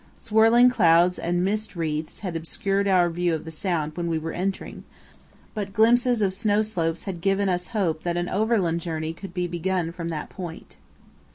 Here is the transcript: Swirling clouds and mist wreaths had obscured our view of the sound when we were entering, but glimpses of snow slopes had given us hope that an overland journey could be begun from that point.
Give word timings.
Swirling 0.23 0.67
clouds 0.71 1.19
and 1.19 1.45
mist 1.45 1.75
wreaths 1.75 2.21
had 2.21 2.35
obscured 2.35 2.87
our 2.87 3.07
view 3.07 3.35
of 3.35 3.45
the 3.45 3.51
sound 3.51 3.95
when 3.95 4.07
we 4.07 4.17
were 4.17 4.31
entering, 4.31 4.83
but 5.53 5.73
glimpses 5.73 6.23
of 6.23 6.33
snow 6.33 6.63
slopes 6.63 7.03
had 7.03 7.21
given 7.21 7.47
us 7.47 7.67
hope 7.67 8.01
that 8.01 8.17
an 8.17 8.27
overland 8.27 8.81
journey 8.81 9.13
could 9.13 9.31
be 9.31 9.45
begun 9.45 9.91
from 9.91 10.09
that 10.09 10.27
point. 10.27 10.77